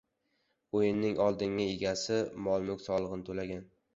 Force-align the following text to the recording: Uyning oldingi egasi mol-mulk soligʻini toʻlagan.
Uyning 0.79 1.19
oldingi 1.25 1.67
egasi 1.75 2.17
mol-mulk 2.47 2.83
soligʻini 2.87 3.29
toʻlagan. 3.31 3.63